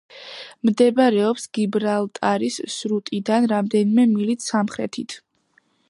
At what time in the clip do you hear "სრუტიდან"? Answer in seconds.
2.77-3.47